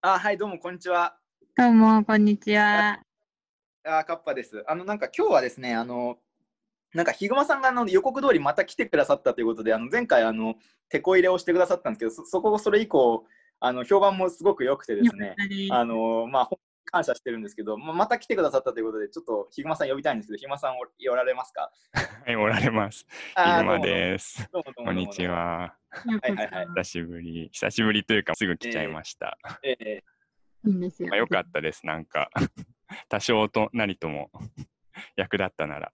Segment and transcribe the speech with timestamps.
[0.00, 1.16] あ、はい、どうも、こんにちは。
[1.56, 3.00] どうも、こんにちは。
[3.84, 4.62] あ、カッパです。
[4.68, 6.18] あの、なんか今日はですね、あの、
[6.94, 10.54] なんかヒグマさんがあの予告通りまた来てくださったということで、あの前回あの
[10.88, 13.24] 手こ入れをしてくださったんですけど、そそこそれ以降
[13.58, 15.34] あの評判もすごく良くてですね、
[15.70, 16.50] あのまあ
[16.90, 21.70] 感謝してるんですけど、ままた来てくださったということで、ちょっっとヒグマさん呼びたいんですけど、ヒグマさんおられますか？
[22.26, 23.06] はい、おられます。
[23.36, 24.48] ヒグマです。
[24.76, 25.26] こんにち。
[25.26, 25.74] は。
[25.90, 27.48] はいはいはい久しぶり。
[27.52, 29.38] 久しぶりというか、すぐ来ちゃいました。
[29.62, 30.04] ええ
[30.66, 31.08] いいんですよ。
[31.08, 31.86] まあ、よかったです。
[31.86, 32.30] なんか、
[33.08, 34.30] 多少となりとも
[35.16, 35.92] 役立ったなら。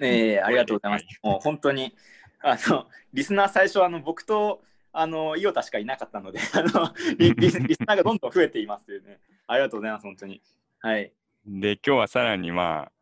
[0.00, 1.06] ええありがとうございます。
[1.22, 1.94] もう本当に、
[2.40, 9.20] あの、リスナー最初、あの、僕と、あの、イオタしかいなかったので、あの、リリスリスナーがどんどん増えていますというね。
[9.46, 10.40] ありがとうございます、本当に。
[10.80, 11.12] はい。
[11.46, 12.92] で、今日はさらにまあ、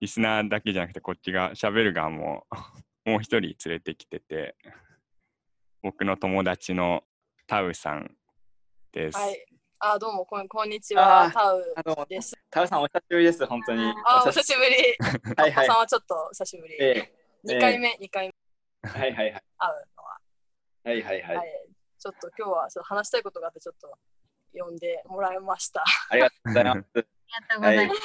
[0.00, 2.46] リスナーだけじゃなくて、こっちが喋る側も
[3.04, 4.56] もう一人連れてきてて、
[5.82, 7.04] 僕の友達の
[7.46, 8.16] タウさん
[8.92, 9.18] です。
[9.18, 9.46] はい。
[9.80, 11.30] あ、どうも、こんこんにちあは。
[11.30, 12.36] ータウです。
[12.50, 13.92] タウさんお久しぶりです、本当に。
[14.06, 14.76] あ、お久しぶり。
[15.36, 16.76] はいはいさんはちょっと久しぶり。
[16.80, 19.42] ええ二回目、二回目はいはいはい。
[19.58, 20.20] 会うのは。
[20.84, 21.36] はいはいはい。
[21.36, 21.68] はい。
[21.98, 23.98] ちょっと今日はちょっと話したいことがあって、ちょっと
[24.52, 25.84] 呼んでもらいました。
[26.10, 26.78] ありがとうございます。
[26.78, 28.00] ありがとうございます。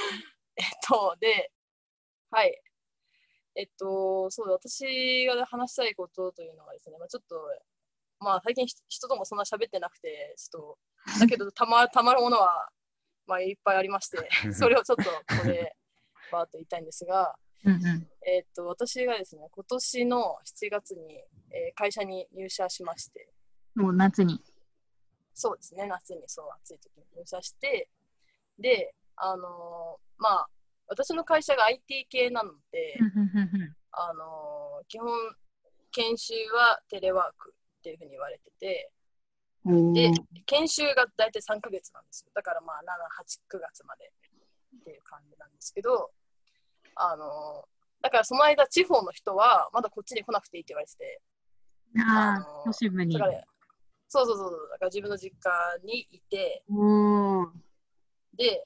[0.58, 1.52] えっと、で、
[2.32, 2.62] はい。
[3.56, 7.36] えっと、そうだ、私が話したいことというのがですね、まあ、ちょっと、
[8.20, 10.78] まあ、最近ひ人ともそんな喋ってなくて、ちょっ
[11.16, 12.70] と、だけど、たま たまるものは、
[13.28, 15.10] まあ、いっぱいありまして、それをちょっとこ
[15.42, 15.76] こで、
[16.32, 18.10] バーッと言いたいんですが、うんうん。
[18.28, 21.16] えっと、私がですね、今年の7月に、
[21.52, 23.30] えー会社に入社しまして、
[23.76, 24.42] もう夏に。
[25.36, 27.90] そうですね、夏にそう暑い時に入社して、
[28.58, 30.48] で、あのーまあ、
[30.88, 32.98] 私の会社が IT 系なので、
[33.92, 35.10] あのー基本、
[35.92, 38.92] 研修はテレワークっていうふうに言われてて、
[39.66, 40.14] おでー、
[40.46, 42.32] 研修が大体3ヶ月なんですよ。
[42.34, 44.12] だからまあ、7、8、9月まで
[44.80, 46.12] っていう感じなんですけど、
[46.96, 51.22] あのーだからその間、地方の人はまだこっちに来なくていいって言われてて、
[51.98, 53.26] ああのあ、都市部にだ。
[53.26, 53.44] から
[54.08, 55.52] そうそうそう、だから自分の実家
[55.84, 57.48] にいて、おー。
[58.36, 58.66] で、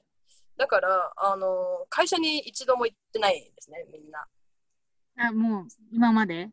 [0.56, 4.26] だから、あの会社に一度も行ってないんですね、みんな。
[5.16, 6.50] あ、もう、今まで？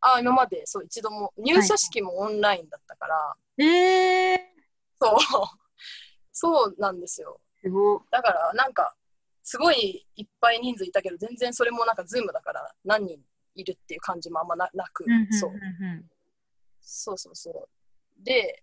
[0.00, 0.66] あ今まで。
[0.66, 1.32] そう一度も。
[1.36, 4.54] 入社式もオンラインだったから、ええ
[5.00, 5.16] そう。
[6.32, 7.40] そうなんですよ。
[7.64, 8.06] ー、す。
[8.10, 8.94] だからなんか
[9.42, 13.20] すごいいっぱい人数いたけど全然それもなんかズームだから何人
[13.54, 15.32] いるっていう感じもあんまななく、うんうんうん。
[15.32, 15.52] そう。
[16.80, 17.68] そうそうそう
[18.18, 18.62] で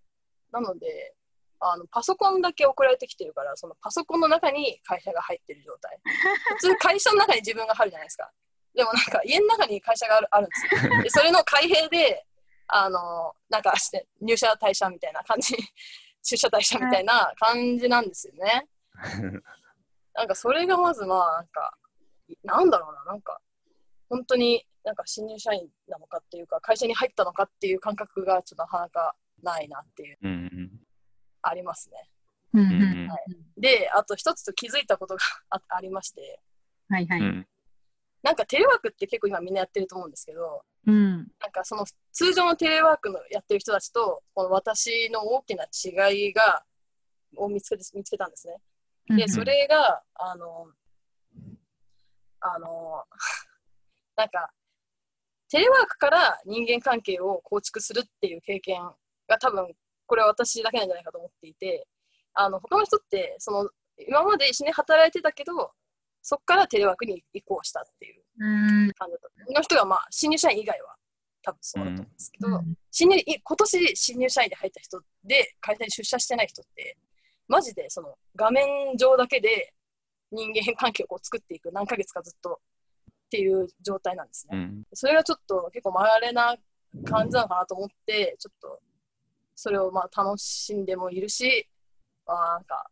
[0.51, 1.15] なので
[1.59, 5.99] あのパソコンだけ送られてきてるからそのパソコンの中に会社が入ってる状態。
[6.59, 8.31] 普通会社の中に自分が入るじゃないですか。
[8.73, 11.03] でもなんか家の中に会社があるあるんですよ。
[11.03, 12.25] でそれの開閉で
[12.67, 15.55] あのなんかして入社退社みたいな感じ。
[16.21, 18.67] 出社退社みたいな感じなんですよね。
[20.13, 21.77] なんかそれがまずまあなんか
[22.43, 23.03] なんだろうな。
[23.05, 23.39] なんか
[24.09, 29.15] 本当になんか新入社員なのかっていうか会社に入ったのかっていう感覚がちょっとなかなか
[29.45, 30.17] ないなっていう。
[30.21, 30.71] うんうん。
[31.41, 32.09] ありますね。
[32.53, 33.61] うんはい。
[33.61, 36.41] であと一つと気づいたことが あありまして。
[36.89, 37.21] はいはい。
[37.21, 37.47] うん。
[38.21, 41.17] なんかテレワークって結構今みんなやってると思うんですけどうん。
[41.39, 46.65] なんかその通常のテレワークのやってる人たちとこの私の大きな違いが
[47.37, 48.55] を見つけて見つけたんですね。
[49.07, 50.67] で、それが、あの、
[52.39, 53.03] あの、
[54.15, 54.51] なんか、
[55.49, 58.91] テレワークから人間関係を構築するっていう経験
[59.27, 59.67] が多分、
[60.05, 61.87] これは私だけなんじゃないかと思っていて、
[62.33, 63.69] あの、他の人って、その、
[64.07, 65.71] 今まで一緒に働いてたけど、
[66.21, 68.91] そこからテレワークに移行したっていううん。
[68.93, 69.53] 感じだった。
[69.53, 70.95] の人が、まあ、新入社員以外は
[71.45, 76.97] 多分そうだと思うんですけど、うん新入い今年新入社員で入った人で会社に出社してない人って
[77.49, 79.73] マジでその画面上だけで
[80.31, 84.57] 人間関係をこう作っていく何ヶ月かずっとっていう状態なんですね。
[84.57, 86.55] うんそれがちょっと結構まれな
[87.03, 88.79] 感じなのかなと思ってちょっと
[89.55, 91.67] それをまあ楽しんでもいるし、
[92.25, 92.89] まあ、なんか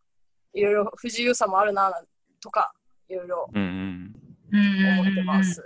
[0.54, 1.92] いろいろ不自由さもあるな
[2.42, 2.74] とか
[3.10, 4.14] いろいろうん
[4.52, 5.64] うん思ってます。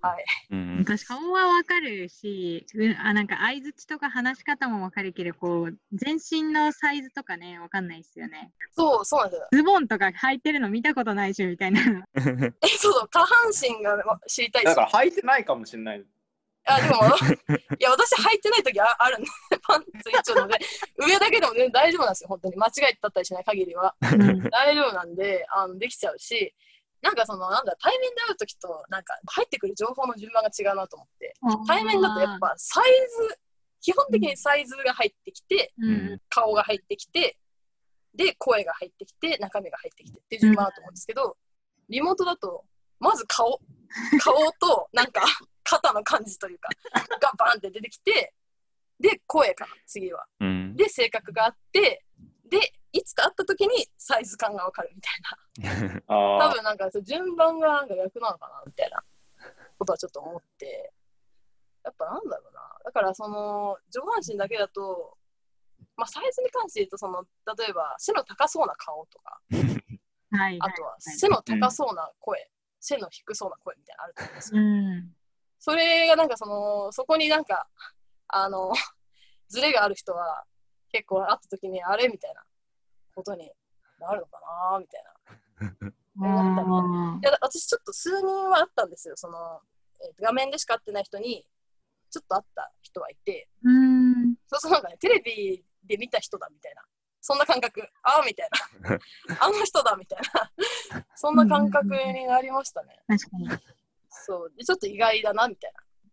[0.00, 0.24] はい。
[0.50, 8.52] うん私顔はわかるし、うんあなんか相づちとか話し方もわかるけど、こう全身のサイズとかね、わかんないですよね。
[8.72, 9.48] そう、そうなんですよ。
[9.52, 11.80] ズボンとか履いてるの見たことないしみたいな。
[12.62, 16.04] え、そうそう、下半身がま知りたいしだから履いてないかもしれない。
[16.66, 16.94] あ、でも、
[17.78, 19.28] いや、私履いてない時ああるんで、
[19.62, 20.58] パンツ一丁ので、
[20.98, 22.56] 上だけでも全然大丈夫なんですよ、本当に。
[22.56, 23.94] 間違えだったりしない限りは。
[24.02, 24.42] うん。
[24.50, 26.54] 大丈夫なんで、あのできちゃうし、
[27.02, 31.34] なんかその、なんだ、対面で会う時と、なんか入ってくる情報の順番が違うなと思って、
[31.66, 32.84] 対面だとやっぱサイ
[33.28, 33.38] ズ
[33.80, 35.88] 基本的にサイズが入ってきて、うん。
[35.88, 37.38] うん顔が入ってきて、
[38.14, 41.36] で、声が入ってきて、中身が入ってきてっていう順番だと思うんですけど、
[41.88, 42.64] リモートだと、
[42.98, 43.60] まず顔、
[44.20, 45.22] 顔と、なんか、
[45.68, 46.68] 肩の感じというか、
[47.20, 48.34] がバンって出てきて、
[48.98, 50.26] で、声かな、次は。
[50.40, 50.76] うん。
[50.76, 52.04] で、性格があって、
[52.44, 55.20] で、いつか会った時にサイズ感がわかるみたい
[55.92, 56.00] な。
[56.08, 59.04] 多あ分なんか順番がなんか逆なのかなみたいな
[59.78, 60.92] ことはちょっと思って
[61.82, 65.16] やっぱなんだろうなだからその上半身だけだと、
[65.96, 67.24] まあ、サイズに関して言うとその
[67.58, 69.40] 例えば背の高そうな顔とか
[70.30, 70.58] はい。
[70.60, 75.15] あとは背の高そうな声、背の低そうな声みたいなのあると思うんですうよん。
[75.66, 77.66] それがなんかそのそこになんか
[78.28, 78.72] あの
[79.50, 80.44] ズレがある人は
[80.92, 82.44] 結構会った時にあれみたいな
[83.16, 83.52] ことに
[83.98, 84.40] なるのか
[84.70, 85.12] なみたいな。
[86.18, 89.60] 思ったりあいや私ちょっと数人はあったんですよその、
[90.00, 91.44] えーと画面でしか会ってない人に
[92.10, 93.48] ちょっと会った人はいて。
[93.64, 94.36] ーうん。
[94.46, 96.82] そうそうなんかねテレビで見た人だみたいな。
[97.20, 97.82] そんな感覚。
[98.04, 98.48] ああみたい
[98.82, 98.98] な。
[99.44, 100.52] あの人だみたいな。
[101.16, 103.02] そんな感覚になりましたね。
[103.08, 103.75] 確かに。
[104.24, 104.52] そう。
[104.56, 105.72] でちょっと意外だなみたい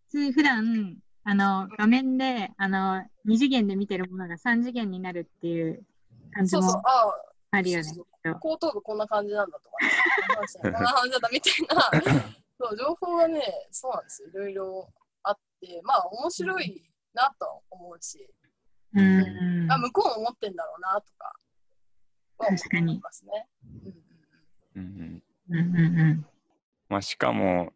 [0.09, 5.83] 普通普段あの画面であの2次元で見てるものが3次元になるっていう
[6.33, 6.81] 感じなそうそう。
[6.81, 7.85] もあああるよね。
[8.39, 9.77] 後頭部こんな感じなんだとか、
[10.69, 12.23] ね、こんな感じだったみたいな。
[12.59, 14.29] そう情報がねそうなんですよ。
[14.29, 18.27] いろいろあってまあ面白いなとは思うし、
[18.95, 19.71] うん。
[19.71, 21.35] あ向こうも思ってんだろうなとか。
[22.39, 22.83] は確かに。
[22.83, 23.47] 思いますね。
[24.75, 25.57] うんうんうん。
[25.57, 26.25] うんうんうん。
[26.89, 27.73] まあ、しかも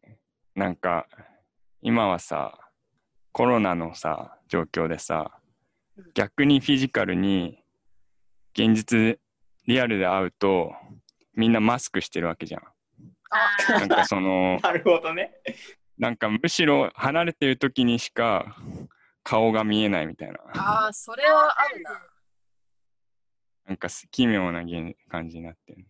[0.58, 1.06] なんか
[1.84, 2.58] 今はさ
[3.32, 5.40] コロナのさ状況でさ
[5.96, 7.64] うん逆にフィジカルに
[8.54, 9.20] 現実
[9.68, 10.72] リアルで会うと
[11.36, 12.62] みんなマスクしてるわけじゃん。
[13.30, 15.32] あなんかその なるほどね。
[15.98, 18.56] なんかむしろ離れてる時にしか
[19.24, 22.02] 顔が見えないみたいなあー、それはあるな。
[23.66, 25.86] なんかす奇妙な現感じになってる。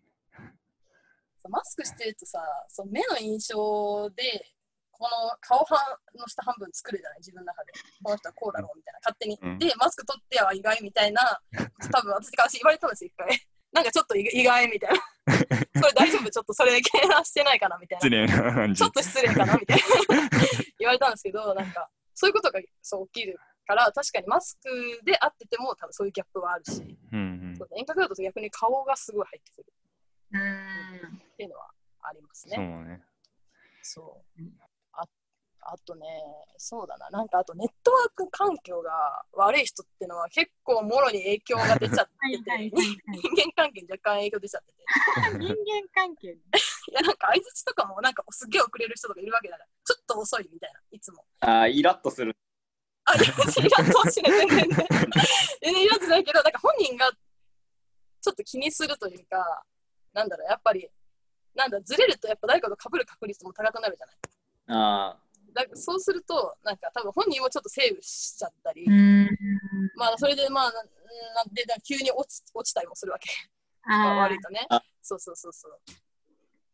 [1.49, 4.56] マスクしてるとさ、その目の印象で、
[4.97, 5.77] この顔半
[6.15, 7.71] の下半分作るじゃない、自分の中で。
[8.03, 9.37] この人はこうだろうみたいな、勝手に。
[9.41, 11.39] うんで、マスク取っては意外みたいな、
[11.91, 13.29] 多分私から言われたんですよ、一回。
[13.73, 15.01] なんかちょっと意意外みたいな。
[15.81, 16.31] それ大丈夫？
[16.31, 18.09] ちょっとそれ計算してないかなみたいな失。
[18.09, 18.91] 礼な感じちょっ。
[18.91, 19.83] と失礼かなみたいな
[20.79, 29.73] 言われたんですけど、なんか、そういうことがそう起きるから、確かにマスクで会ってても、多分そういうギャップはあるし、うんそう遠隔だと逆に顔がすごい入ってくる
[30.31, 31.19] うん。
[31.33, 31.69] っていうのは
[32.01, 32.85] ありますうん、そうね。
[32.85, 33.03] ね。
[33.83, 34.41] そう。
[35.67, 36.05] ああとね、
[36.57, 38.89] そうだな、なんかあとネットワーク環境が
[39.33, 44.83] 悪い人っていうのは結構もろに影響が出ちゃってて、はいはいはい人間関係に若干影響出ちゃってて。
[45.21, 45.31] はい。
[45.33, 45.55] 人間
[45.93, 46.27] 関係。
[46.27, 46.39] い
[46.93, 51.25] や、なんか相づちとかもなんかすっげえ遅れる人とかいるわけだから、ちょっと遅いみたいな、いつも。
[51.41, 52.35] あーイラッとする。
[53.05, 54.87] あ、いや、イラッとはしない、全然ね。
[55.61, 57.11] 全然イラッとしないけど、なんか本人が
[58.21, 59.63] ちょっと気にするというか、
[60.13, 60.89] なんだろう、やっぱり、
[61.55, 64.15] なんだ、ずれるとやっぱ誰かと被る確率も高くなるじゃない。
[64.69, 65.17] あ
[65.57, 69.27] だからそうすると、なんか多分本人もちょっとセーブしちゃったり、うん。
[69.95, 73.29] まあそれでまあ、ななんで、なんか急に落ち落ちたりもするわけ。
[73.83, 74.83] まああ 悪いとねあ。
[75.01, 75.79] そうそうそうそう。
[75.89, 75.95] っ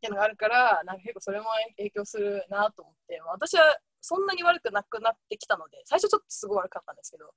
[0.01, 1.45] ていうのがあるから、なんか結構それも
[1.77, 7.33] 影響するなと思って、まあ私はそんなに悪くなくなってきたので、最初ちょっとすごい悪かったんですけど、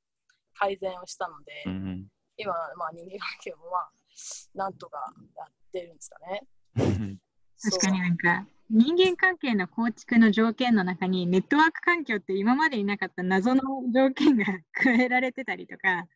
[0.54, 3.90] 改善をしたので、うん今、まあ人間関係もまあ、
[4.54, 6.42] なんとかやってるんですかね。
[6.76, 7.20] う ん
[7.62, 13.62] 確かになんか人間関係の構築の条件の中にネットワーク環境って今までになかった謎の
[13.94, 16.06] 条件が 加えられてたりとか。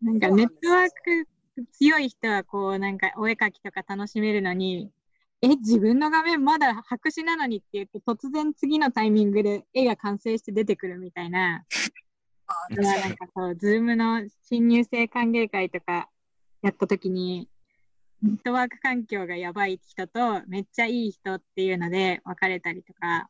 [0.00, 1.28] なんかネットワーク
[1.72, 4.90] 強い人はこうなんかお絵描きとか楽しめるのに
[5.42, 11.64] え自分の画面まだ白紙なのにって言って突然次のタイミングで絵が完成して出てくるみたいな。
[12.70, 16.08] なんかこう、ズームの新入生歓迎会とか
[16.62, 17.48] やったときに、
[18.22, 23.28] ネットワーク環境がやばい人とめっちゃいい人っていうので分かれたりとか、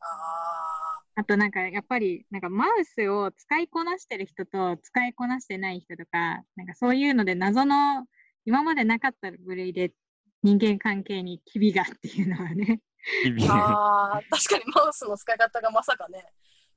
[0.00, 8.06] ああとなんかやっぱりなんかマウスを使いこなしてる人と使いこなしてない人とか、なんかそういうので謎の
[8.44, 9.90] 今までなかった部類で
[10.44, 12.80] 人間関係に機微がっていうのはね。
[13.50, 16.24] あー、確かにマウスの使い方がまさかね、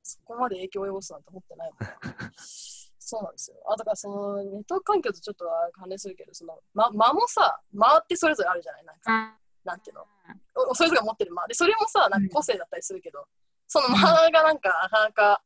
[0.01, 2.31] そこまで影響を及ぼすなんて思ってないもんな。
[3.11, 3.57] そうなんですよ。
[3.67, 8.85] あ、だからそのネット環境とちょっとは関連するけど、その、ま、間もさ、間ってそれぞれあるじゃない？
[8.85, 10.05] なんか、あなんていうの？
[10.69, 11.45] おそれぞれが持ってる間。
[11.47, 13.27] でそれもさなんか個性だったりするけど、
[13.67, 15.41] その間がなんかなかなか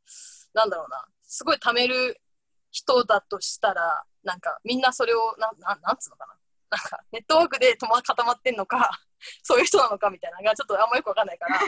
[0.54, 1.04] なんだろうな。
[1.24, 2.22] すごい貯める
[2.70, 6.28] 人だとしたらなんかみんなそれをなんなんなんつうのか
[6.70, 6.78] な？
[6.78, 8.92] なんかネットワークでとま固まってんのか
[9.42, 11.60] そういう人なのかみたいなのがちょっとあんまよくわかんないから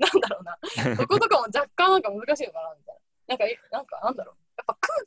[0.00, 0.96] なんだろうな。
[0.96, 3.00] そことかも若干なんか難しいのかなみたいな。
[3.28, 4.36] なんかえなんかなんだろう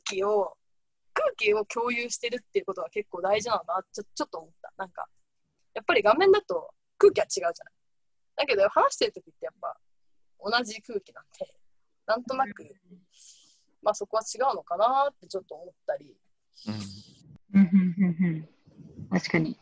[0.04, 0.56] 気を
[1.12, 3.82] 空気を共有してるっていうことが結構大事なのかな。
[3.92, 4.72] ちょちょっと思った。
[4.76, 5.06] なんか
[5.74, 7.54] やっぱり画面だと空気は違うじゃない。
[8.36, 9.76] だけど話してる時ってやっぱ
[10.42, 11.54] 同じ空気なんで
[12.06, 12.64] なんとなく、
[13.82, 16.16] まあそこは違うのかなってちょっと思ったり。
[17.52, 17.60] うん。
[17.60, 18.48] うんうんうん
[19.10, 19.58] 確かに。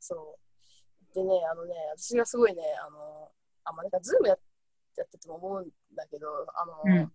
[0.00, 1.14] そう。
[1.14, 3.30] でねあのね私がすごいねあの
[3.64, 4.36] あまあなんかズームや
[4.96, 7.12] やってても思うんだけどあの、うん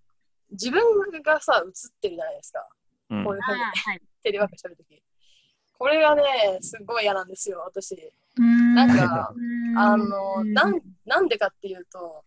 [0.52, 0.82] 自分
[1.24, 1.72] がさ映っ
[2.02, 2.68] てるじゃないですか。
[3.10, 3.24] うん。
[3.24, 3.62] こういうふうに。
[3.62, 4.02] はい。
[4.24, 5.02] テレワークしてるとき。
[5.78, 6.24] これがね、
[6.62, 7.96] すごい嫌なんですよ、私。
[8.38, 9.34] ななんか、
[9.78, 12.24] あの、なん、なんでかっていうと、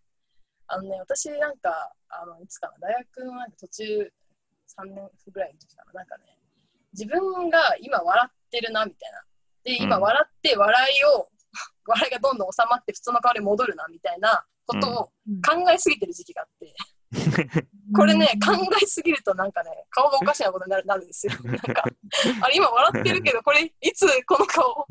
[0.67, 4.13] あのね、私なんか、あの、いつかな、大学のなんか途中、
[4.79, 6.25] 3年ぐらいの時かな、なんかね、
[6.93, 9.23] 自分が今笑ってるな、みたいな。
[9.65, 10.03] で、今うん。
[10.03, 11.29] 笑って、笑いを、
[11.87, 15.05] 笑いがどんどん収まって普通の顔に戻るな、みたいなことを
[15.43, 16.75] 考えすぎてる時期があって、
[17.97, 21.33] これね、考えすぎるとなんかね、顔がおかしなことになるなるんですよ。
[21.43, 21.85] なんか、
[22.43, 24.87] あれ今笑ってるけど、これいつこの顔を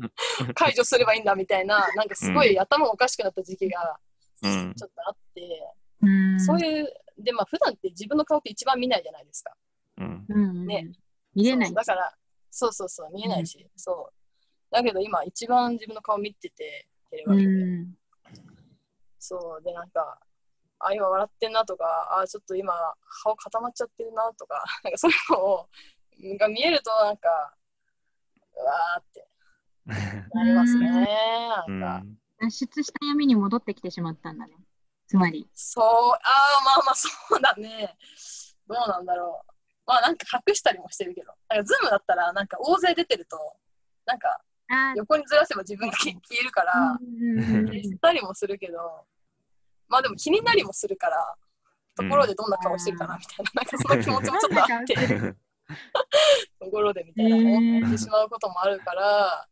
[0.54, 3.98] 解除すればいいんだみたいな、なんかすごい頭おかしくなった時期が
[4.42, 9.54] うんちょっとあって、うん、そういう、で、まあ普段って自分の顔って一番見ないじゃないですか。
[9.98, 10.92] うんうん、ね。
[11.34, 12.12] 見れないだから、
[12.50, 14.14] そうそうそう、見えないし、そう。
[14.70, 17.64] だけど今一番自分の顔見てて、テレワうークで。
[17.64, 17.94] ん。
[19.18, 20.20] そう、で、なんか、
[20.80, 22.74] あ、今笑ってんなとか、あ、ちょっと今、
[23.22, 25.68] 顔固まっちゃってるなとか、 なんかそういうのを、
[26.38, 27.54] が見えると、なんか、
[28.56, 29.28] うわーって
[30.34, 30.88] なりますね。
[31.68, 34.54] う なんか、ん脱出した闇に戻ってきてしまったんだね。
[35.06, 35.48] つまり。
[35.54, 37.96] そう、ああ、まあまあ、そうだね。
[38.66, 39.52] どうなんだろう。
[39.86, 43.38] まあ、なんか隠したりもしてるけど、なんかズームだったら、なんか大勢出てると、
[44.04, 48.78] なんかあ横にずらせば自分が消えるから、うん消したりもするけど、
[49.88, 51.34] まあでも気になりもするから、
[51.96, 54.94] ところでどんな顔してるかなみたいな、なんかその気持ちもちょっとあって、
[56.60, 59.48] ところでみたいな思ってしまうこともあるから、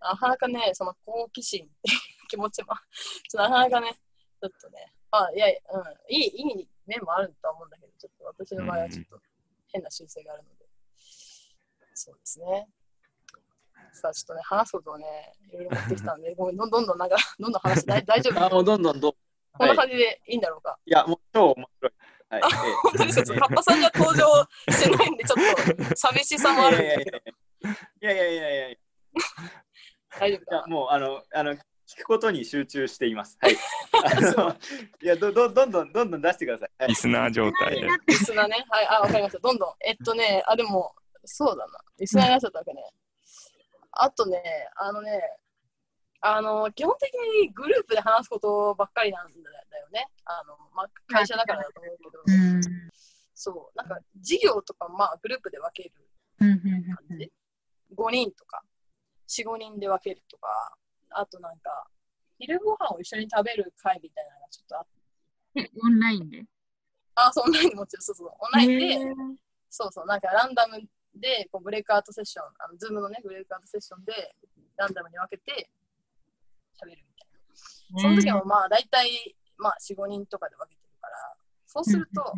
[0.00, 1.98] なかなかね、その好奇心っていう
[2.28, 2.74] 気持ちも、
[3.28, 3.92] ちょっとなかなかね、
[4.40, 5.52] ちょっとね、まあ、いや、うん、
[6.08, 9.20] いい、いい面もあるとは思うんだけど、ちょっと私の場合はちょっと
[9.68, 10.66] 変な習性があるので、
[11.94, 12.68] そうですね。
[13.92, 18.44] さあ、ちょっとね、話すことをね、いろいろ持ってきたんで、ごめん、どんどんどんなんか、どんどん話して大大丈夫？
[18.44, 19.12] あ、もうどんどんどん。
[19.56, 20.78] こんなはい、感じでいいんだろうか。
[20.84, 21.92] いや、もう超面白い。
[22.28, 22.42] はい。
[22.42, 22.48] あ
[22.82, 24.26] 本当ですか、ちょっとカッパさんが登場
[24.72, 27.20] してないんで、ちょっと寂しさもあるんだけど、い
[28.00, 28.78] やいやいやいやいやいやい
[30.18, 31.58] 大丈夫かや、もう、あの、あの、聞
[31.98, 33.38] くことに集中しています。
[33.40, 33.52] はい。
[35.02, 36.70] いやど、ど、どんどん、どんどん出してください。
[36.78, 37.88] はいリスナー状態で。
[38.06, 38.64] リスナーね。
[38.68, 39.38] はい、あ、わかりました。
[39.38, 39.74] どんどん。
[39.80, 40.94] えっとね、あ、でも、
[41.24, 41.78] そうだな。
[41.98, 42.82] リスナーになっちゃったわけね。
[43.92, 44.42] あとね、
[44.76, 45.20] あのね、
[46.26, 47.12] あの、基本的
[47.42, 49.34] にグループで話すことばっかりなんだ
[49.78, 50.08] よね。
[50.24, 52.62] あの、まあ、会社だからだと思うけど、うん。
[53.34, 55.94] そう、なんか、事業とか、まあ、グループで分ける。
[56.40, 57.30] うんうん感じ。
[57.94, 58.62] 5人とか、
[59.28, 60.48] 4、5人で分けるとか、
[61.10, 61.88] あとなんか、
[62.38, 64.86] 昼ご飯を一緒に食べる会みたいなのがちょっとあっ
[65.54, 66.42] て、えオンラインで？
[67.16, 69.14] あ、そう、オンラインでもちろん、そうそう、オンラインで、
[69.68, 70.80] そうそう、なんかランダム
[71.14, 74.34] でこうブレイクアウトセッション、あのズームのね、ブレイクアウトセッションで
[74.76, 75.68] ランダムに分けて
[76.74, 77.28] 喋るみたい
[77.94, 78.00] な。
[78.00, 81.34] その時もまあ大体、まあ4、5人とかで分けてるから、
[81.66, 82.32] そうすると、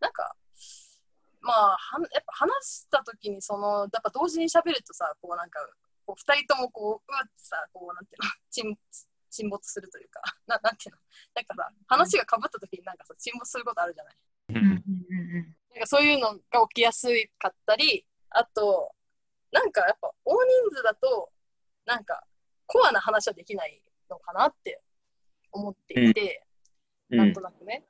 [0.00, 0.34] なんか、
[1.40, 5.60] まあ、はんやっぱ話した時に、その、やっぱ同時に喋るとさ、こうなんか、
[6.06, 8.78] こう2人ともこう、うわってさ、こうなんていうの、沈
[9.30, 11.00] 沈没するというか、 ななんていうの、
[11.34, 14.16] なんかさ、話がかぶった時になんかさ、沈没することあるじゃない。
[14.50, 17.06] うんうんうんなんかそういうのが起きやす
[17.38, 18.92] かったり、あと、
[19.52, 21.32] なんかやっぱ大人数だと、
[21.84, 22.26] なんか
[22.70, 24.80] コアな話はできないのかなって
[25.52, 26.46] 思っていて、
[27.10, 27.84] なんとなくね。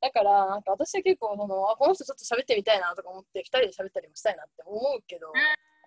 [0.00, 5.32] だから、なんか私は結構その、あ、この人ちょっと喋ってみたいなとか思って、二人で喋ったりもしたいなって思うけど、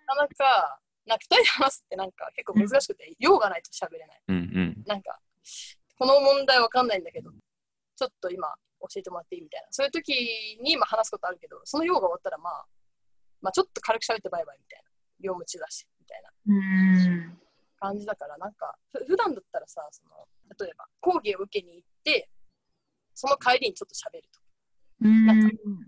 [0.06, 4.22] なかなか、なんか二人で話すってなんか結構難しくて、用がないと喋れない。
[4.28, 5.18] うんうんなんか、
[5.98, 7.30] この問題わかんないんだけど、
[7.96, 9.68] ちょっと今教えてもらっていいみたいな。
[9.70, 12.66] そういう時にまあ話すことあるけど、その用が終わったらまあ、
[13.40, 14.88] まあちょっと軽く喋ってバイバイみたいな。
[15.20, 17.38] 業務中だし、みたいなうん
[17.78, 22.28] 感じだから、なんか、ふ普段だったらさ、その、例えば講義を受けに行って、
[23.14, 24.40] その帰りにちょっと喋ると。
[25.00, 25.38] うんなん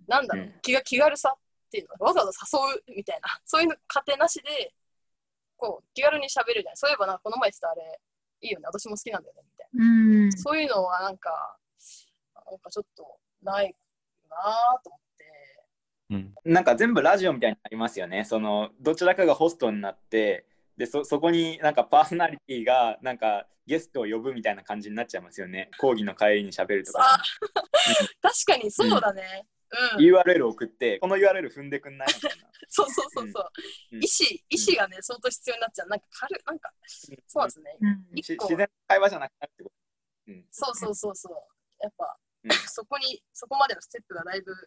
[0.07, 1.39] なんだろう、うん気が気軽さっ
[1.71, 4.75] ていうのわざわざ誘うみたいな、 そういうの過程なしで、
[5.57, 6.77] こう、気軽に喋るじゃない。
[6.77, 8.01] そういえばな、この前言ってたあれ、
[8.41, 9.85] いいよね、私も好きなんだよね、みたいな。
[9.85, 11.59] うんそういうのはなんか、
[12.47, 13.75] なんかちょっとない
[14.29, 15.65] なぁと思って。
[16.11, 18.25] うんなんか全部ラジオみたいになりますよね。
[18.25, 20.47] そのどちらかがホストになって
[20.81, 25.71] でそそこになんかパーソナリティがなんかゲストを呼ぶみたいな感じになっちゃいますよね。
[25.79, 27.03] 講義の帰りに喋るとか。
[27.03, 27.23] あ
[28.23, 29.47] 確かにそうだね。
[29.99, 32.49] うん、URL 送って、この URL 踏んでくんないみたいな。
[32.67, 33.51] そうそうそうそう。
[33.93, 35.89] うん意思、意思がね、相当必要になっちゃう。
[35.89, 36.73] なんか軽い、なんか、
[37.27, 37.77] そうですね。
[37.79, 40.33] うん自然な会話じゃなくなるってこと。
[40.33, 41.85] うんそうそうそうそう。
[41.85, 44.59] やっぱ、うんそこに、そこまでのステップがだいぶうん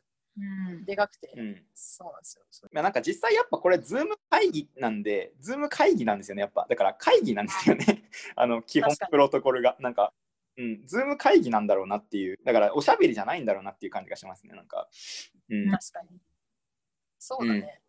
[0.86, 2.44] でかくて、うんそうなんですよ。
[2.50, 6.66] それまあ、なんか実際やっぱこれ、ズーム会議なんで、ズーム会議なんですよね、やっぱ。
[6.70, 8.04] だから会議なんですよね。
[8.36, 9.76] あの、基本プロトコルが。
[9.80, 10.14] なんか、
[10.58, 12.40] うん、ズーム会議なんだろうなっていう。
[12.44, 14.90] だから、おしゃべりじゃないんだろうなっていう感じがしますね、なんか。
[15.50, 15.72] うん。
[15.72, 16.20] 確かに。
[17.20, 17.84] そうだね。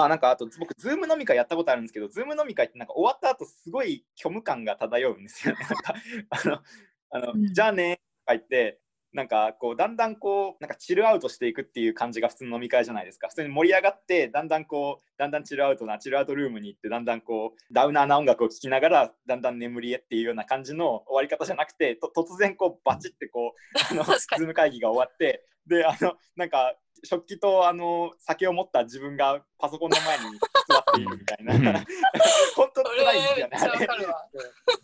[0.00, 5.60] まあなんかあと僕、ズーム飲み会やったことあるんですけど、ズーム飲み会ってなんか終わった後すごい虚無感が漂うんですよね。
[5.60, 5.94] なんか
[6.30, 6.62] あの
[7.10, 8.80] あの、うんじゃあねとか言って、
[9.12, 13.28] なんかこうだんだんこうなんかチルアウトしていくっていう感じが普通の飲み会じゃないですか。
[13.28, 26.74] 普通に盛り上がって、だんだんこう、だんだんチルアウトな、チルアウトルームに行って、だんだんこう、ダウナーな音楽を聴きながら、だんだん眠りへっていうような感じの終わり方じゃなくて、と突然こうバチってこう、あのズーム会議が終わって、で、あの、なんか、
[27.04, 30.38] 食器とあの酒を持った自分がパソコンの前に
[30.68, 31.54] 座っているみたいな。
[31.54, 31.62] うん
[32.56, 33.58] 本当そ辛いんですよね。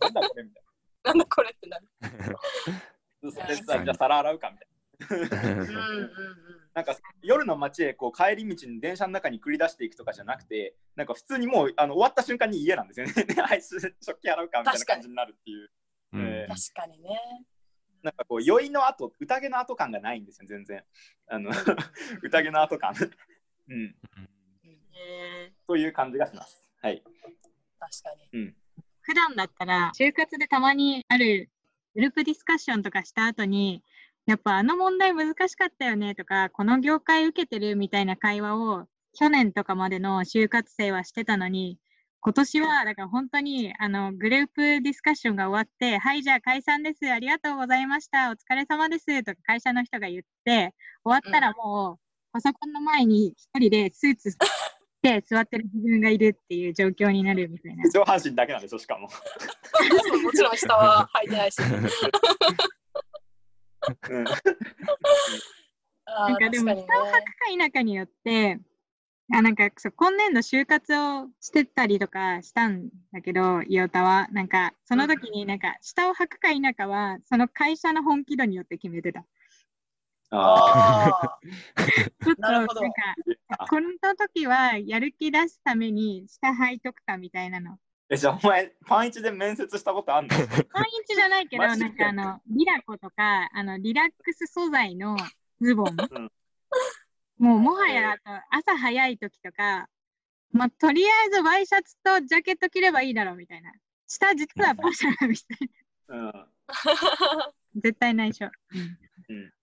[0.00, 0.62] なんだこれみたい
[1.04, 1.88] なんだこれってなる。
[3.22, 3.30] な。
[3.30, 4.76] それでさじゃあ皿洗うかみたいな。
[5.52, 6.10] うんうんうん。
[6.74, 13.12] なんか夜の街へこう帰り道に電車の中に繰り出していくとかじゃなくて、なんか普通にもうあの終わった瞬間に家なんですよね。
[13.24, 15.70] であいつ食器洗うかみたいな感じになるっていう。
[16.12, 17.10] 確かにね。
[18.02, 20.84] なんかこう酔いの後、宴の後感がないんですよ、全然。
[21.26, 21.50] あの
[22.22, 22.94] 宴の後感。
[23.68, 23.74] うん。
[23.74, 23.96] うん
[24.98, 26.66] えという感じがします。
[26.80, 27.02] はい。
[27.78, 28.54] 確かに。
[29.02, 31.50] 普段だったら、就活でたまにある
[31.96, 33.82] グループディスカッションとかした後に、
[34.26, 38.86] やっぱあの問題難しかったよねとか、この業界受けてるみたいな会話を
[39.18, 41.78] 去年とかまでの就活生はしてたのに、
[42.20, 54.36] 今年はだから本当にあのグループディスカッションが終わって、はい、じゃあ解散です、ありがとうございました、お疲れ様ですとか会社の人が言って、終わったらもうパソコンの前に一人でスーツ
[55.06, 57.88] て座ってる自分がいるっていう状況になるみたいな。
[57.90, 59.08] 上半身だけなんでしょ、しかも。
[60.22, 61.58] もちろん下は履いてないし。
[64.10, 64.24] うん
[66.06, 68.58] なんかでも、下を履くか否かによって、
[69.32, 74.28] あなんかそう今年度就活をしてたりとかしたんだけど、イオタは。
[74.30, 79.24] なんか、その時になんか、下を履くか否かは、その会社の本気度によって決めてた。
[80.30, 81.38] ああ
[82.24, 82.74] ちょっと、なんか、
[83.70, 87.78] この時はやる気出すために下履いとくかみたいなの。
[88.08, 90.30] え、じゃあお前、パンイチで面接したことあんの？
[90.36, 95.16] パンイチじゃないけど、なんかあの、リラコとか、あの、リラックス素材の
[95.60, 95.94] ズボン。
[95.94, 95.98] ん
[97.38, 98.16] もう、もはや、
[98.50, 99.88] 朝早い時とか、
[100.52, 103.72] まあ、とりあえずワイシャツとジャケット着ればいいだろうみたいな。
[104.06, 105.70] 下実はパジャマみたい
[106.08, 106.16] な。
[106.16, 107.80] うん。
[107.80, 108.46] 絶対内緒。
[108.72, 109.36] うん。
[109.36, 109.55] うん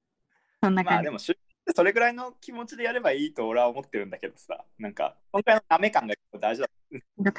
[0.63, 0.95] そんな感じ。
[0.95, 6.69] まあでも、それぐらいの気持ちでやればいいと俺は思ってるんだけどさ、なんか、今回のダメ感が結構大事だ。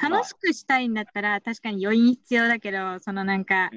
[0.09, 3.71] 楽しくしたいんだったら、確かに余韻必要だけど、そのなんか、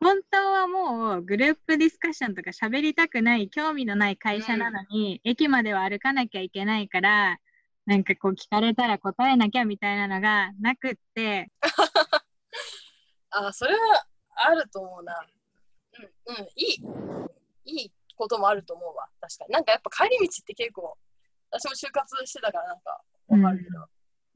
[0.00, 7.38] 本当はもうグループディスカッションとか喋りたくない、興味のない会社なのに、駅までは歩かなきゃいけないから、
[7.86, 11.50] なんかこう聞かれたら答えなきゃみたいなのがなくって、
[13.30, 15.26] あーそれはあると思うな。
[16.26, 16.74] うん、うん、い
[17.66, 19.08] い、いいこともあると思うわ。
[19.20, 19.52] 確かに。
[19.52, 20.96] なんかやっぱ帰り道って結構、
[21.50, 23.86] 私も就活してたからなんかわかるけど、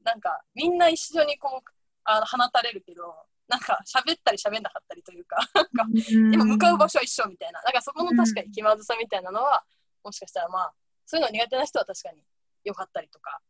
[0.03, 1.69] なんかみんな一緒にこう、
[2.03, 3.03] あの放たれるけど、
[3.47, 5.85] なんか喋ったり喋んなかったりというか、 なんか
[6.31, 9.65] でも向かう場所は一緒みたいな、なんかそこの確かに気まずさみたいなのは、
[10.03, 10.73] もしかしたらまあ、
[11.05, 12.23] そういうの苦手な人は確かに
[12.63, 13.41] 良かったりとか、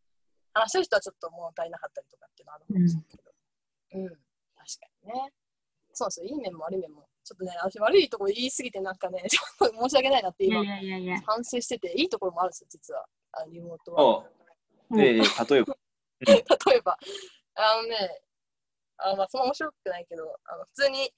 [0.53, 3.31] 話してる人はちょっと物足りなかったりとかっていうのはあるかもしれないけど、
[3.91, 5.33] うん、確かにね。
[5.93, 7.08] そうなんですよ、いい面も悪い面も。
[7.29, 11.21] ちょっとね、私悪いところ言いすぎてなんかね、ちょっと申し訳ないなって今いやい、やいやいや。
[11.27, 14.23] 反省してて、いいところもあるんですよ、実は、あリモートは。
[14.89, 15.77] で、例えば、
[16.25, 16.97] 例えば、
[17.53, 18.21] あのね、
[18.97, 21.13] あまあ、そんな面白くないけど、あの普通に、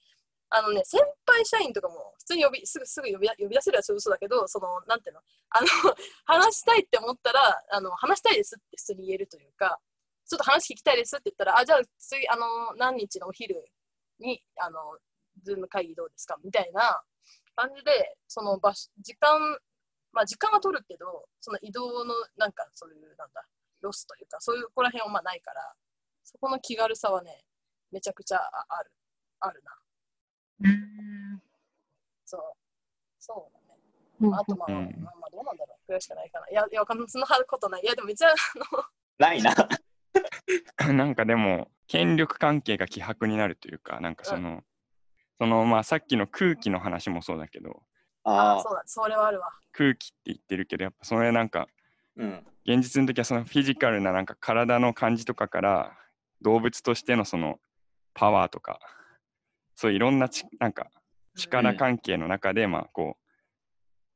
[0.50, 5.66] あのね、先輩社員とかも普通に呼びすぐすぐ呼び呼び出せるやつ嘘だけど、その、なんていうの、あの、
[6.26, 9.80] 話したいって思ったら、あの話したいですって普通に言えるというか、
[10.28, 13.64] ちょっと話聞きたいですって言ったら、あ、じゃあ次、あの、何日のお昼
[14.18, 14.98] に、あの、
[15.42, 16.36] ズーム会議どうですか？
[16.42, 17.02] みたいな
[17.56, 19.40] 感じで、その場所、時間、
[20.12, 23.46] まあ時間は取るけど、その移動のなんかそういう、なんだ、
[23.80, 25.72] ロスというか、そういうここら辺はまあないから、
[26.24, 27.44] そこの気軽さはね、
[27.90, 28.92] めちゃくちゃあある、
[29.40, 29.72] あるな。
[30.64, 31.42] うん
[32.24, 32.40] そう。
[33.18, 33.80] そうだね。
[34.20, 35.86] うんあとまあ、うんまあまあどうなんだろう？
[35.86, 36.48] ぐらいしかないかな。
[36.48, 37.82] いや、いや、そんなことない。
[37.82, 38.34] いや、でもめっちゃ、あ
[38.76, 38.84] の、
[39.18, 39.52] ないな。
[40.92, 44.62] なんかでも権力関係が希薄になるというかなんかその、
[45.38, 47.82] そのまあさっきの空気の話もそうだけど
[48.24, 49.48] ああそうだ、それはあるわ。
[49.72, 51.66] 空気って言ってるけどやっぱそれなんか
[52.16, 52.46] うん。
[52.64, 55.92] 現実の時はそのフィジカルななんか体の感じとかから
[56.42, 57.58] 動物としてのその
[58.14, 58.78] パワーとか
[59.74, 60.86] そういういろんなちなんか
[61.36, 63.22] 力関係の中でまあこう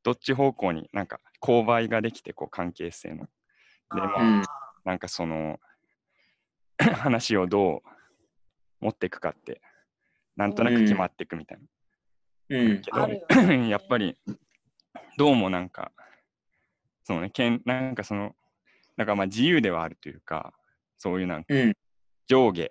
[0.04, 3.24] どっち方向になんか勾配ができてこう関係性の。
[3.24, 3.26] で
[3.90, 4.42] まあうん。
[4.84, 5.58] なんかその
[6.78, 7.88] 話をどう
[8.80, 9.60] 持っていくかって
[10.36, 11.64] なんとなく決まっていくみたいな。
[12.58, 13.22] うんけど、ね
[13.68, 14.16] やっぱり
[15.16, 15.92] どうもなんか
[17.02, 18.36] そのねけんなんかその
[18.96, 20.54] なんかまあ自由ではあるというか
[20.96, 21.76] そういうなんかうん
[22.28, 22.70] 上下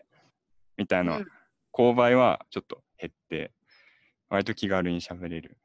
[0.77, 1.27] みたいなうん
[1.73, 3.51] 勾配はちょっと減って
[4.29, 5.57] 割と気軽に喋れる。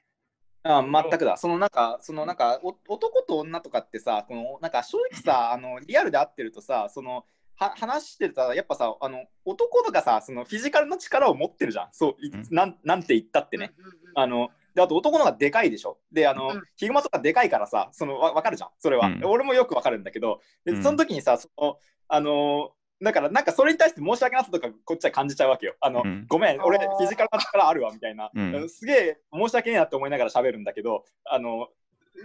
[0.62, 1.36] あ全くだ。
[1.36, 7.24] そのなんか、そのなんかお男と女とかってさ、このなんか正直さ、あのリアルで会ってるとさ、その
[7.60, 11.88] は話してるとさ、やっぱさ、あの男とかさ、そのフィジカルの力を持ってるじゃん。
[11.92, 13.72] そう、んなんなんて言ったってね。
[13.78, 15.98] うんうんうんあのであと男の方がでかいでしょ。
[16.12, 19.08] で、あの、うんヒグマとかでかいからさ、そのわ分かるじゃん、それは。
[19.08, 22.70] うん俺もよく分かるんだけど、でうんその時にさ、そのあの
[23.02, 25.74] だからなんかそれに対して申し訳なさとかこっちは感じちゃうわけよ。
[25.80, 28.30] あの、うんごめん、俺フィジカルな力あるわみたいな。
[28.32, 31.68] うんすげえ申し訳ねえなって思いながら喋るんだけど、あの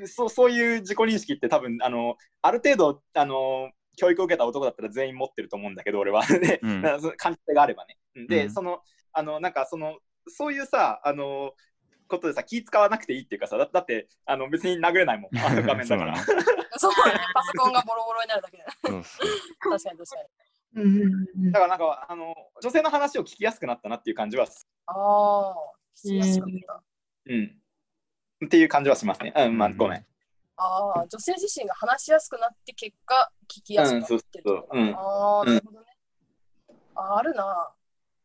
[0.05, 6.81] そうそういう自己認識って多分あのある程度あの教育を受けた男だったら全員持ってると思うんだけど俺は で、うん
[7.17, 7.97] 感じ性があればね。
[8.15, 8.81] うんで、うんその
[9.13, 11.53] あのなんかそのそういうさあの
[12.07, 16.15] ことでさ気使わなくていいっていうかさだだってあの別に殴れないもん あの画面だから。
[16.17, 16.35] そう
[16.77, 18.65] そうだね、パソコンがボロボロになるだけだ。
[18.85, 20.29] そうそう確かに確かに。
[20.75, 25.55] うんうんうんだからなんかあの女性の話を聞きやすくなったなっていう感じはすああ、
[25.95, 26.83] 聞きやすかった。
[27.27, 27.61] うん。
[28.45, 29.33] っていう感じはしますね。
[29.35, 30.05] うん、まあごめん。
[30.57, 34.51] ああ、女性自身が話しやすくなって結果、聞きやすくなってると。
[34.51, 34.83] うんそうそうう。
[34.85, 34.95] ん。
[34.95, 35.85] ああ、なるほどね。
[36.95, 37.69] ああるな。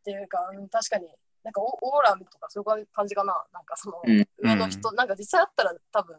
[0.00, 1.08] っていうか、うん確かに、
[1.42, 3.44] なんかオオーラとかそういう感じかな。
[3.52, 6.16] なんかその、うん上の人、なんか実際あったら多分、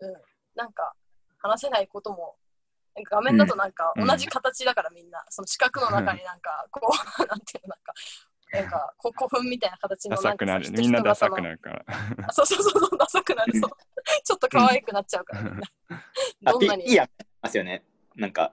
[0.00, 0.14] うん、
[0.54, 0.94] なんか
[1.38, 2.36] 話せないことも、
[2.94, 4.06] なんか画面だとなんかうん。
[4.06, 6.80] 同じ形だからみんな、その四角の中になんか、こ
[7.18, 7.94] う、 なんていうの、なんか、
[8.52, 10.64] なんかこ古墳みたいな形のダサくなる。
[10.64, 11.84] 人みんなダサくなるから。
[12.26, 13.58] あそうそうそうそう、ダサくなる。
[13.58, 13.70] そう
[14.24, 15.68] ちょっと可愛くなっちゃうから、みんな。
[16.44, 16.84] あ、 どんなに。
[16.84, 17.08] ピいいや
[17.40, 17.82] ますよね。
[18.14, 18.52] なんか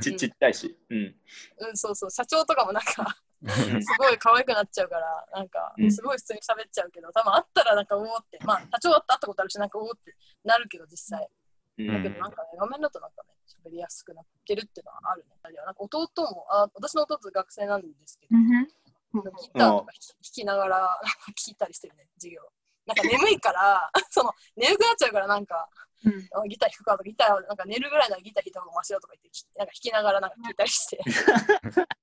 [0.00, 0.76] ちうんちっちゃいし。
[0.88, 1.14] うん。
[1.58, 11.28] うん、そうそう、社長とかもなんか、うんすごい可愛くなっちゃうから、なんかう、んすごい普通に喋っちゃうけど、多分会ったらなんか、おおって、まあ、社長だって会ったことあるし、なんか、おおってなるけど、実際。
[11.78, 13.34] うんだけど、なんかね、画面だとなんかね、
[13.66, 15.36] 喋りやすくなってるっていうのはあるね。
[15.64, 18.68] なんか弟も、あ私の弟学生なんですけど、うんうん
[19.14, 19.22] ギ
[19.54, 21.00] ターとか弾きながら
[21.38, 22.42] 聞いたりしてるね、授業。
[22.84, 25.68] なんか眠いから、 その眠くなっちゃうから、なんか、
[26.04, 31.00] うんあギター弾くかとか、ギターなんか寝るぐらいならギター弾いた方がマシだとか言って、きなんか弾きながらなんか聞いたりして、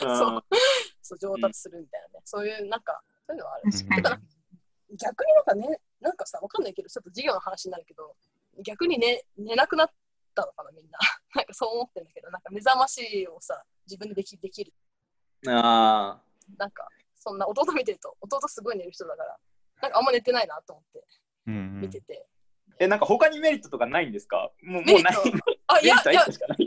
[0.00, 0.44] そう
[1.02, 2.22] そう上達するみたいなね。
[2.24, 3.64] そういう、なんか、そういうのはある。
[4.96, 8.16] 逆になんかね、なんかさ、わかんないけど、ちょっと授業の話になるけど、
[8.62, 9.90] 逆に寝寝なくなっ
[10.34, 10.98] たのかな、みんな。
[11.34, 14.72] なんかそう思ってるんだけど、なんか目覚ましをさ、自分でできできる。
[15.48, 16.20] あ
[16.56, 19.38] なんか、そんな弟見てると、弟すごい寝る人だから、
[19.82, 21.04] なんかあんま寝てないなと思って
[21.46, 22.26] うんうん見てて。
[22.80, 24.50] ーえ、なんか他にメリットとかないんですか？
[24.62, 25.20] もうもメリット？
[25.22, 25.32] うない。
[25.34, 26.22] メあ、いやいや。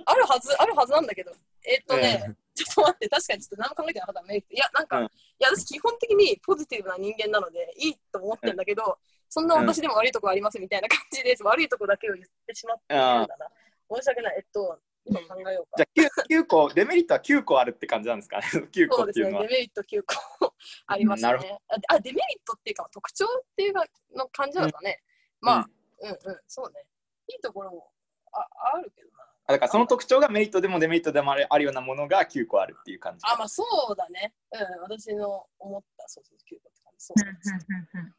[0.05, 1.31] あるはず、あるはずなんだけど、
[1.65, 4.53] えーっとね、えちょっと待って、確かにちょっと何も考えてなかったメリット。
[4.53, 8.97] いや、なんか、うんいや、私基本的にポジティブな人間なので、いいと思ってんだけど、
[9.29, 11.43] そんな私でも悪いとこありますみたいな感じです。
[11.43, 13.47] 悪いとこだけを言ってしまってるんだな。
[13.95, 14.35] 申し訳ない。
[14.37, 16.03] えっと、今考えようかじ。
[16.03, 18.43] ゃあ 9, 9個、デメリットは9個あるって感じなんですかね？
[18.51, 19.49] 9そうですね、個っていうのはデ。
[19.49, 20.03] メリット9
[20.39, 20.53] 個
[20.87, 21.57] ありますなるね。
[21.67, 23.85] ああ、デメリットっていうか、特徴っていうか
[24.15, 25.01] の感じなのかね？
[25.41, 25.69] まあ、
[26.01, 26.83] うん、うん、そうね。
[27.27, 27.91] いいところも
[28.33, 29.23] ああるけどな。
[29.47, 33.25] あだからその特徴がメリットでもデメリットでもあるようなものが9個あるっていう感じ。
[33.25, 34.33] あ、まあそうだね。
[34.51, 37.05] うん、私の思った、そうそう、9個って感じ。
[37.05, 38.15] そううんそうそううん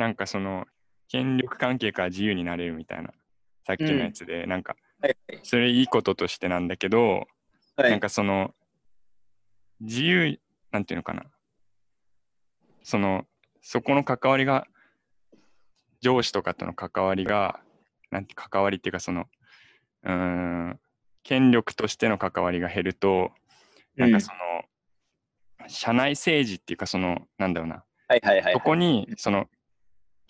[0.00, 0.64] なんかその
[1.10, 3.10] 権力関係から自由になれるみたいな
[3.66, 7.26] さっきのやつで、なんかはいそれいいこととしてなんだけど、
[7.76, 7.90] はい。
[7.90, 8.54] なんかその
[9.80, 10.40] 自由
[10.72, 11.24] なんていうのかな。
[12.82, 13.26] その
[13.60, 14.66] そこの関わりが
[16.00, 17.60] 上司とかとの関わりが
[18.10, 19.26] なんて関わりっていうかその
[20.04, 20.80] うーん
[21.24, 23.32] 権力としての関わりが減ると
[23.96, 27.84] なんかその、社内政治っていうかそのなんだろうな。
[28.08, 28.54] はいはいはい。
[28.54, 29.46] そこにその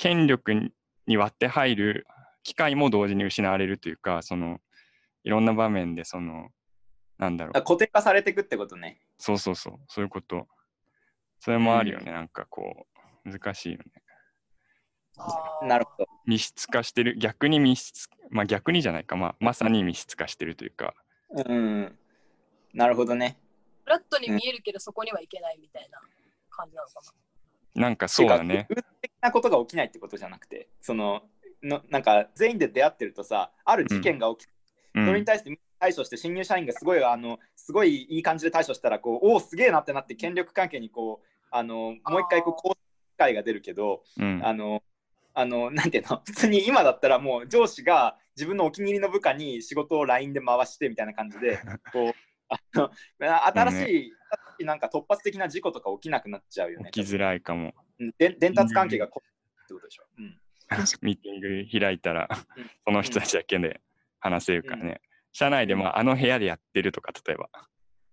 [0.00, 0.54] 権力
[1.06, 2.06] に割って入る
[2.42, 4.56] 機会も同時に失われるというかその
[5.24, 6.48] いろんな場面でその
[7.18, 7.58] なんだろう。
[7.58, 8.98] あ固定化されていくってことね。
[9.18, 9.74] そうそうそう。
[9.88, 10.48] そういうこと。
[11.38, 12.86] それもあるよね、なんかこ
[13.26, 13.84] う難しいよね。
[15.68, 16.08] なるほど。
[16.24, 17.18] 密室化してる。
[17.18, 20.94] 逆に密室まあ逆にじゃないか、まあ、まさに密室化してるというか。
[21.46, 21.98] うん。
[22.72, 23.36] なるほどね。
[23.84, 26.00] フラットに見えるけど、そこにはいけないみたいな
[26.48, 27.12] 感じなのかな。
[27.74, 28.66] なんかそうだね
[29.20, 31.22] なことが起きないってことじゃなくてその
[31.62, 34.52] のなんか全員で出会ってるとさある事件が起きて、
[34.94, 35.06] うん。
[35.06, 44.40] それに対して対処して新入社員がすごいあのすごいいい感じで対処したらこうおおすげえなってなって権力関係にこうあのもう一回こうこう機会が出るけどうん。
[44.44, 44.82] あの
[45.32, 46.20] あのなんていうの？
[46.26, 51.58] 普通に今だったらもう上司が自分のお気に入りの部下に仕事を LINE で回してみたいな感じで
[51.92, 52.14] こう
[52.48, 52.90] あの
[53.70, 54.12] 新しい、
[54.64, 56.90] なんか突発的な事故とか起きなくなっちゃうよね。
[56.92, 57.74] 起きづらいかも。
[57.98, 60.04] うんで伝達関係がこってことでしょ。
[60.18, 60.40] うん
[61.02, 63.80] ミーティング開いたらうん、その人たちだけで
[64.20, 65.00] 話せるからね。
[65.32, 67.48] 社内でもあの部屋でやってるとか、例えば、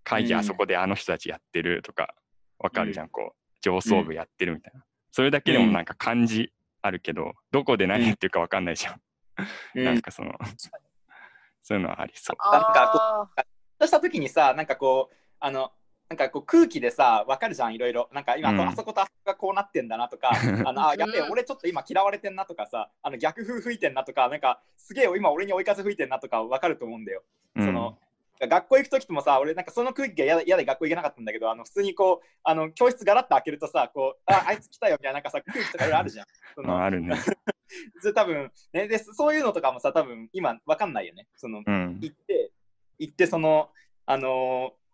[0.04, 2.16] 会議うんあそこであの人たちやってるとか、
[2.60, 4.84] わかるじゃん、こう、上層部やってるみたいな。
[5.12, 9.02] それだけでもなんか感じあるけど、どこで何やってるかわかんないじゃん。
[9.76, 10.34] うんなんかその、
[11.62, 12.52] そういうのはありそう。
[12.52, 13.46] なんかあ
[13.80, 15.72] そうした時にさなんかこうあの
[16.10, 20.32] なんかこう空気でさ分かるじゃんいろいろなんか今、うんあそことあそこがこうなってんだなとか
[20.66, 27.24] あのあやべえうん俺ちょっと今嫌われてんなとかさあの逆風吹いてんなとかなんかすげえ今俺に追い風吹いてんなとか分かると思うんだよ。
[27.56, 27.98] うんその
[28.40, 36.26] 学校行く時もさ俺なんかその空気が嫌で学校行けなかったんだけどあの普通にこうあの教室ガラッと開けるとさこうあ あいつ来たよみたいななんかさ空気とかいろいろあるじゃん。
[36.54, 37.16] そのまあ、あるね。
[38.00, 41.28] それ多分、ね、でそういうのとかもさ多分今分かんないよね。
[41.36, 42.00] そのうん。
[42.00, 42.52] 行って、
[43.00, 43.72] 行ってその、
[44.06, 44.87] あのー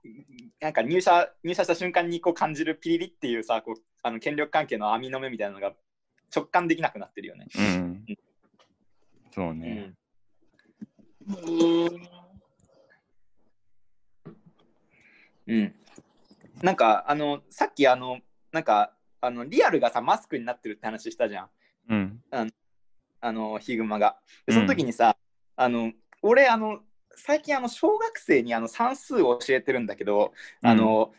[0.59, 5.73] なんか入社入社した瞬間にこう感じるピリリっていうさ、こうあの権力関係の網の目みたいなのが
[6.35, 7.47] 直感できなくなってるよね。
[7.57, 8.05] うん。
[9.31, 9.93] そうね。
[15.47, 15.75] うん。
[16.61, 18.19] なんか、あの、さっきあの、
[18.51, 21.49] なんか、あのリアルがさ、マスクになってるって話したじゃん。
[21.89, 22.21] うん。
[23.21, 24.17] あの、ヒグマが。
[24.45, 25.15] で、その時にさ、
[25.55, 26.81] あの、俺、あの、
[27.15, 31.13] 最近、あの、小学生にあの算数を教えてるんだけど、あの、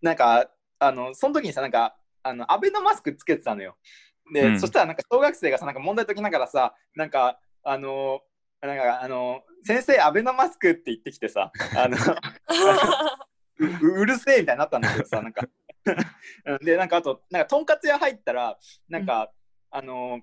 [0.00, 3.76] なんか、あの、その時にさ、なんか、あの、アベノマスクつけてたのよ。
[4.32, 4.60] で、うん。
[4.60, 8.20] そしたら、なんか、小学生がさ、なんか問題解きながらさ、なんか、あの、
[8.60, 11.96] なんか、あの、先生、アベノマスクって言ってきてさ、あの、
[13.58, 15.46] ううるせえみたいになったんだけどさ、なんか、
[16.44, 19.32] う んで、なんか、あと、なんか、とんかつ屋入ったら、なんか、
[19.70, 20.20] あの、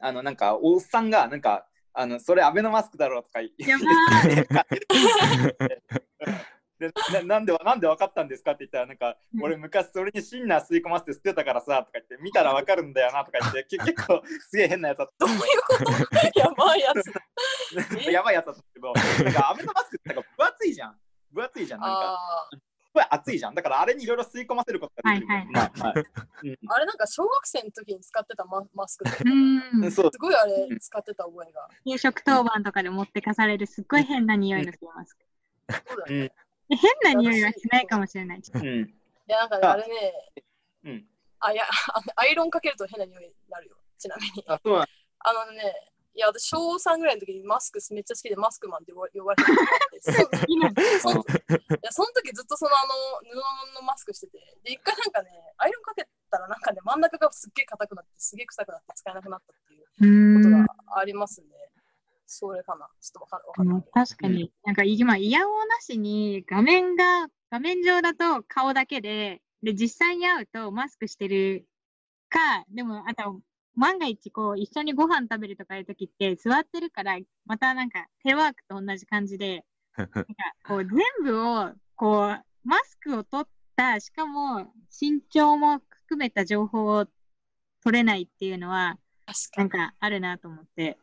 [0.00, 4.64] あの、なんか、おっさんが、なんか、あの、それアベノマスクだろうとか言ってやば
[6.76, 9.42] でななんでわなんで分かったんですかって言ったらなんか、うん。
[9.44, 15.92] 俺昔それにシンナー吸い込ませて捨てたからさとか言って見たら分かるんだよなとか言ってけ 結構すげえ変なやつだっどういうこと？
[16.40, 18.10] やばいやつ。
[18.10, 18.92] やばいやつだったけど
[19.24, 20.98] なんかアベノマスクってなんか分厚いじゃん。
[21.32, 22.50] 分厚いじゃんなんか
[22.94, 29.92] ごい熱いじゃんだからあれにいろいろ吸い込ませることができる、はいはいまあはいーあれなんか小学生の時に使ってたママスクでうん。
[29.92, 31.68] そうすごいあれ使ってた覚えが。
[31.84, 35.24] 給食当番とかで持ってかされるすっごい変な匂いのするマスク。
[35.88, 36.32] そうね。
[36.68, 38.42] で変な匂いはしないかもしれない。
[38.54, 38.94] うん
[39.26, 40.14] いやなんかね、ああれね、
[40.84, 41.04] うん
[41.40, 41.64] あ、いや、
[42.16, 44.44] アイロンかけると変な匂いになるよ、ちなみに。
[44.46, 50.54] あそうあのね、いや、私、小3ぐらいの時にマスクめっちゃ好きでマスクマンって呼ばれてて、 そう好き
[51.90, 52.94] その時ずっとそのあの
[53.72, 59.76] 布のマスクしてて、で、一回なんかね、アイロンかけたらなんかね、真ん中がすっげえ硬くなって、すげえ臭くなって使えなくなったってい
[60.08, 61.56] ううことんがありますんで、
[62.26, 63.82] それかな、ちょっとわかわかんないうん。
[63.82, 71.66] 確かに、なんか今、イヤホンなしに画面が、画面上だと顔だけで、で、実際に会うとマスクしてる
[72.28, 73.40] か、でも、あと、
[73.76, 79.64] 万が一、こう、一緒にご飯食べるとかいう時って、座ってるから、またなんか、テレワークと同じ感じで、
[79.96, 80.24] なんか、
[80.64, 87.06] こう、全部を、こう、マスクを取った、しかも、身長も含めた情報を
[87.82, 88.98] 取れないっていうのは、
[89.56, 90.98] なんか、あるなと思って、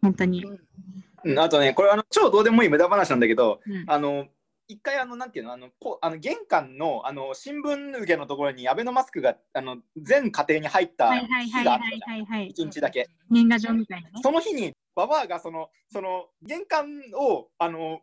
[0.00, 0.44] 本当にに。。
[0.44, 4.26] うんうんあとねこれあの超どうでもいい無駄話なんだけどうんあの
[4.68, 11.80] 一回あのなんていうのあのこあの玄関のあの新聞受けのところにアベノマスクがあの全家庭に入ったはいはいはいはい日があっ
[12.26, 12.40] た。
[12.40, 13.08] 一日だけ。
[13.30, 14.20] 年賀状みたいなね。
[14.22, 18.00] その日にババアがそのその玄関をあの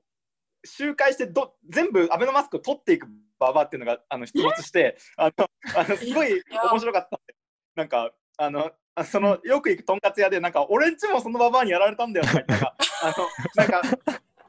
[0.65, 3.07] 周回してど全部アベノマスクを取っていく
[3.39, 7.19] ババアっていうのがあの出没してあのあのすごいや面白かった
[7.75, 13.13] なんかあのあそのよく行くとんかつ屋でなんか俺んちもそのババアにやられたんだよとかあの
[13.55, 13.81] なんか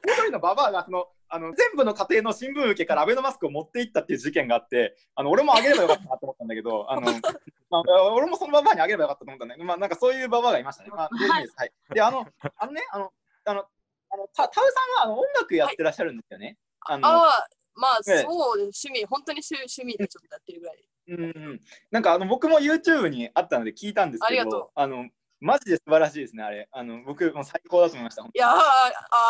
[0.05, 1.05] 一人のババアがそのあ
[1.41, 7.01] の全部の家庭の新聞受けからアベノマスクを持っていったっていう事件があってあの俺もあげればよかったなと思ったんだけどあの、
[7.69, 10.89] まあ、俺もそのババアにあげればよかったと思ったんだけど、まあ、なんかそういうババアがいましたね。
[10.89, 12.25] まあ、はい、であの
[12.57, 13.11] あのねあの
[13.45, 13.65] あの
[14.11, 16.57] あのたタウさんはあの音楽やってらっしゃるんですよね。
[16.81, 18.57] あのああ、まあ、ええそう。
[18.57, 20.87] 趣味、本当に趣趣味でちょっとやってるぐらい。
[21.07, 25.09] うんうん、なんかあの僕も YouTube にあったので聞いたんですけど、あの
[25.41, 26.69] マジで素晴らしいですね、あれ。
[26.71, 28.21] あの僕もう最高だと思いました。
[28.23, 28.55] いやーあ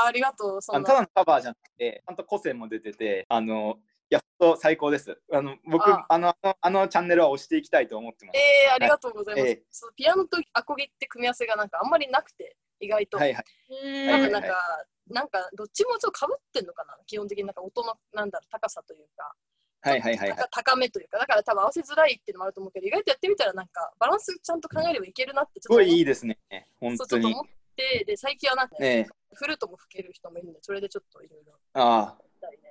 [0.05, 0.61] ー、ありがとう。
[0.61, 5.17] そんなただのカバーじゃなくて、ちゃんと個性も出てて、あのや、本当最高です。
[5.31, 8.37] あの僕ああのあの、あのチャンネルは押していきたいと思ってます。
[8.37, 9.47] えー、ありがとうございます。
[9.47, 13.17] ええそうピアノとアコギって組み合わせがなんかあんまりなくて、意外と。
[13.17, 14.07] はいはい。
[14.07, 16.97] なんか、なんか、なんかどっちもちょっとかぶってんのかな？
[17.05, 19.33] 基本的になんか音の、なんだろう、高さというか、
[19.81, 20.37] はいはいはいはい。
[20.37, 26.37] 高高めというか、だから多分合わせづらいっていうのもあると思うけど、意外とやってみたらなんかバランスちゃんと考えればいけるなってちすごいいょっと思っいですね。
[26.79, 27.41] 本当にそうちょっと思。
[27.41, 31.53] って、で、最近はなんかね、ねフルートも吹ける人もいるんで、それでちょっといろいろ。
[31.73, 32.21] ああ、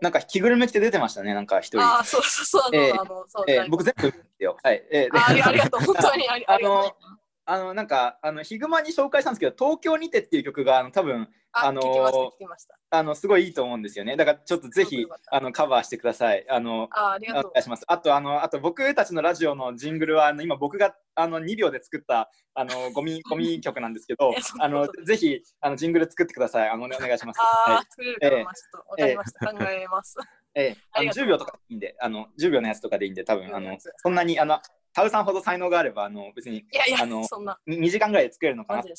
[0.01, 1.81] なんか着ぐるみ着て出てましたね、なんか一人。
[1.81, 4.57] ああ、そうそうそう、あの、ええあのそうえー僕全部見てよ。
[4.63, 4.87] はい。
[4.91, 6.97] えーであありがとう、本当に ありがとうの。、
[7.47, 11.83] あのなんかあのヒグマに紹介したんですけど、東京にてっていう曲があの多分あ、あの。
[12.93, 14.17] あのすごいいいと思うんですよね。
[14.17, 16.45] だからちょっとぜひあのカバーしてください。
[16.49, 17.63] あのあありがとうお願い。
[17.63, 17.85] します。
[17.87, 26.69] あとあのあと僕たちのラジオのジングルはあの今僕があの2秒で作ったあのゴミ ゴミ曲なんですけどあのぜひあのジングル作ってください。
[26.69, 27.41] あのお願いします。
[27.41, 27.85] ああ、はい。
[27.91, 29.47] 作れるかな、ええまあ、ちょっとわかりました。
[29.47, 30.17] 考えます。
[30.55, 34.61] ええ、あ のありがとう10秒とかでいいんで、あの10秒のやつとかでいいんで、多分10秒あのそんなにあの
[34.93, 38.91] タウさんほど才能があればあの別にいやいやあの、そんな、2時間ぐらいで作れるのかなって。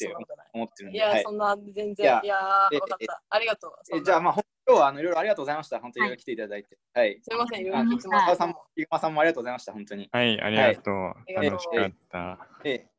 [0.54, 0.98] 思ってるんで。
[0.98, 3.22] いや、はいそんな、全い然、やいやー、えわかった。
[3.30, 4.04] ありがとう。
[4.04, 4.34] じゃあ、まあ、
[4.68, 5.80] 今日はあのいろいろありがとうございました。
[5.80, 6.78] 本当に来ていただいて。
[6.94, 7.20] はい。
[7.22, 9.74] すみません、いろいろ聞いてもらってタウさんも、ヒグマさんもありがとうございました。
[9.74, 10.10] 本当に。
[10.12, 10.96] はい、ありがとう。
[10.96, 12.48] ありがとう楽しかった。
[12.64, 12.91] ええ